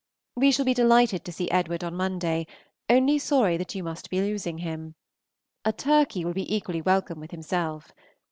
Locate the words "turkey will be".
5.71-6.55